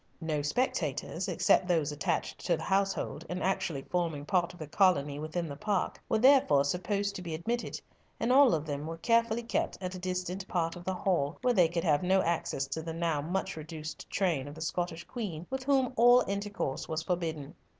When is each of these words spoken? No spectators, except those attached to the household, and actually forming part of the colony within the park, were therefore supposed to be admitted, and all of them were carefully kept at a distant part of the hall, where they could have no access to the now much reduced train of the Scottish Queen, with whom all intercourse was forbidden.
No 0.19 0.41
spectators, 0.41 1.27
except 1.27 1.67
those 1.67 1.91
attached 1.91 2.39
to 2.47 2.57
the 2.57 2.63
household, 2.63 3.23
and 3.29 3.43
actually 3.43 3.83
forming 3.83 4.25
part 4.25 4.51
of 4.51 4.57
the 4.57 4.65
colony 4.65 5.19
within 5.19 5.47
the 5.47 5.55
park, 5.55 6.01
were 6.09 6.17
therefore 6.17 6.63
supposed 6.65 7.15
to 7.15 7.21
be 7.21 7.35
admitted, 7.35 7.79
and 8.19 8.31
all 8.31 8.55
of 8.55 8.65
them 8.65 8.87
were 8.87 8.97
carefully 8.97 9.43
kept 9.43 9.77
at 9.79 9.93
a 9.93 9.99
distant 9.99 10.47
part 10.47 10.75
of 10.75 10.85
the 10.85 10.95
hall, 10.95 11.37
where 11.43 11.53
they 11.53 11.67
could 11.67 11.83
have 11.83 12.01
no 12.01 12.23
access 12.23 12.65
to 12.69 12.81
the 12.81 12.93
now 12.93 13.21
much 13.21 13.55
reduced 13.55 14.09
train 14.09 14.47
of 14.47 14.55
the 14.55 14.61
Scottish 14.61 15.03
Queen, 15.03 15.45
with 15.51 15.65
whom 15.65 15.93
all 15.95 16.21
intercourse 16.27 16.89
was 16.89 17.03
forbidden. 17.03 17.53